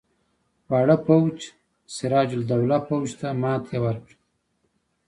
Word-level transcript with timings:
واړه 0.69 0.97
پوځ 1.05 1.37
سراج 1.95 2.29
الدوله 2.37 2.77
پوځ 2.87 3.07
ته 3.19 3.27
ماته 3.41 3.77
ورکړه. 3.85 4.17